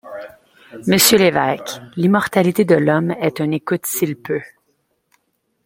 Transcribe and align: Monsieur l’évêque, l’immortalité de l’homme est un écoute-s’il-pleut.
Monsieur 0.87 1.19
l’évêque, 1.19 1.77
l’immortalité 1.95 2.65
de 2.65 2.73
l’homme 2.73 3.11
est 3.11 3.39
un 3.39 3.51
écoute-s’il-pleut. 3.51 4.41